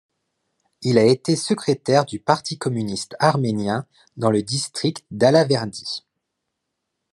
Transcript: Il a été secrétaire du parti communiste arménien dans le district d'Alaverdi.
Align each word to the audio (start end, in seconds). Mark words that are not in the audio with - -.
Il 0.81 0.97
a 0.97 1.03
été 1.05 1.35
secrétaire 1.35 2.05
du 2.05 2.19
parti 2.19 2.57
communiste 2.57 3.15
arménien 3.19 3.85
dans 4.17 4.31
le 4.31 4.41
district 4.41 5.05
d'Alaverdi. 5.11 6.07